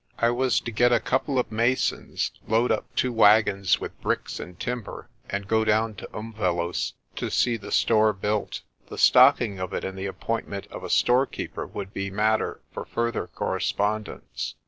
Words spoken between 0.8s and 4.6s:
a couple of masons, load up two wagons with bricks and